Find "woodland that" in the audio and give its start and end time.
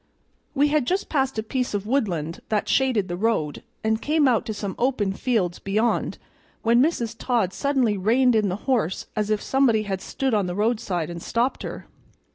1.85-2.67